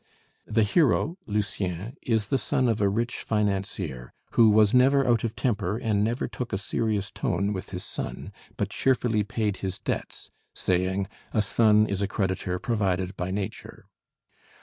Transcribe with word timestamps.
The 0.47 0.63
hero, 0.63 1.19
Lucien, 1.27 1.95
is 2.01 2.29
the 2.29 2.39
son 2.39 2.67
of 2.67 2.81
a 2.81 2.89
rich 2.89 3.17
financier, 3.21 4.13
who 4.31 4.49
"was 4.49 4.73
never 4.73 5.05
out 5.07 5.23
of 5.23 5.35
temper 5.35 5.77
and 5.77 6.03
never 6.03 6.27
took 6.27 6.51
a 6.51 6.57
serious 6.57 7.11
tone 7.11 7.53
with 7.53 7.69
his 7.69 7.83
son," 7.83 8.31
but 8.57 8.69
cheerfully 8.71 9.23
paid 9.23 9.57
his 9.57 9.77
debts, 9.77 10.31
saying 10.55 11.05
"A 11.35 11.41
son 11.43 11.85
is 11.85 12.01
a 12.01 12.07
creditor 12.07 12.57
provided 12.57 13.15
by 13.15 13.29
nature." 13.29 13.85